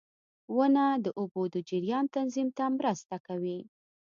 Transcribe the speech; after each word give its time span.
•ونه 0.55 0.85
د 1.05 1.07
اوبو 1.19 1.41
د 1.53 1.55
جریان 1.69 2.05
تنظیم 2.15 2.47
ته 2.57 2.65
مرسته 2.77 3.15
کوي. 3.27 3.59